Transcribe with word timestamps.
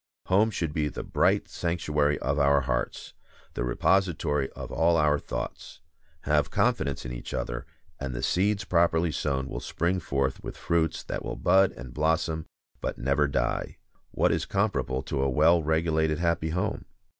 Home 0.25 0.49
should 0.49 0.73
be 0.73 0.87
the 0.87 1.03
bright 1.03 1.47
sanctuary 1.47 2.17
of 2.21 2.39
our 2.39 2.61
hearts, 2.61 3.13
the 3.53 3.63
repository 3.63 4.49
of 4.53 4.71
all 4.71 4.97
our 4.97 5.19
thoughts. 5.19 5.79
Have 6.21 6.49
confidence 6.49 7.05
in 7.05 7.11
each 7.11 7.35
other, 7.35 7.67
and 7.99 8.15
the 8.15 8.23
seeds 8.23 8.63
properly 8.63 9.11
sown 9.11 9.47
will 9.47 9.59
spring 9.59 9.99
forth 9.99 10.43
with 10.43 10.57
fruits 10.57 11.03
that 11.03 11.23
will 11.23 11.35
bud 11.35 11.71
and 11.73 11.93
blossom, 11.93 12.47
but 12.81 12.97
never 12.97 13.27
die. 13.27 13.77
What 14.09 14.31
is 14.31 14.47
comparable 14.47 15.03
to 15.03 15.21
a 15.21 15.29
well 15.29 15.61
regulated, 15.61 16.17
happy 16.17 16.49
home? 16.49 16.85